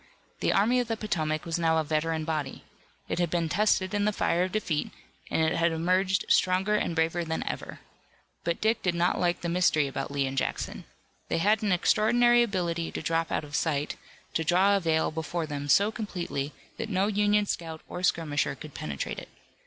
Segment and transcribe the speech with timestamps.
[0.39, 2.63] The Army of the Potomac was now a veteran body.
[3.07, 4.89] It had been tested in the fire of defeat,
[5.29, 7.81] and it had emerged stronger and braver than ever.
[8.43, 10.85] But Dick did not like the mystery about Lee and Jackson.
[11.29, 13.95] They had an extraordinary ability to drop out of sight,
[14.33, 18.73] to draw a veil before them so completely that no Union scout or skirmisher could
[18.73, 19.29] penetrate it.